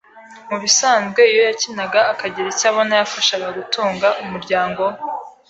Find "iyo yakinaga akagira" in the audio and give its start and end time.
1.31-2.47